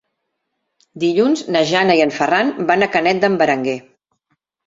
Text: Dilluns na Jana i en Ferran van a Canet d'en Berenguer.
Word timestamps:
Dilluns 1.03 1.43
na 1.55 1.61
Jana 1.73 1.97
i 1.99 2.01
en 2.07 2.15
Ferran 2.17 2.49
van 2.71 2.85
a 2.85 2.89
Canet 2.97 3.23
d'en 3.25 3.35
Berenguer. 3.43 3.77